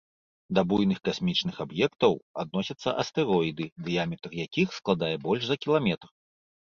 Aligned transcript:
Да 0.59 0.61
буйных 0.69 0.99
касмічных 1.09 1.57
аб'ектаў 1.65 2.13
адносяцца 2.43 2.93
астэроіды, 3.03 3.67
дыяметр 3.89 4.29
якіх 4.45 4.67
складае 4.79 5.13
больш 5.27 5.43
за 5.51 5.59
кіламетр. 5.67 6.09